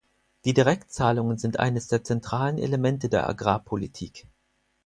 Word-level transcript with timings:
Die 0.45 0.55
Direktzahlungen 0.55 1.37
sind 1.37 1.59
eines 1.59 1.87
der 1.87 2.03
zentralen 2.03 2.57
Elemente 2.57 3.07
der 3.07 3.29
Agrarpolitik. 3.29 4.25